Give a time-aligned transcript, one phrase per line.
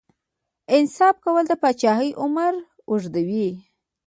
[0.75, 2.53] انصاف کول د پاچاهۍ عمر
[2.89, 3.47] اوږدوي.